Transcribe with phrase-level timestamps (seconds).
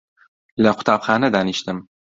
[0.63, 1.77] لە قوتابخانە دانیشتم